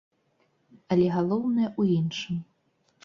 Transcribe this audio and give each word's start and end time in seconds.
Але 0.95 1.05
галоўнае 1.17 1.67
ў 1.79 1.83
іншым. 2.01 2.41